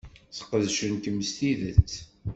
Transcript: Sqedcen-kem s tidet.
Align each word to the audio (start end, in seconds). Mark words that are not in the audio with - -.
Sqedcen-kem 0.37 1.17
s 1.27 1.29
tidet. 1.37 1.91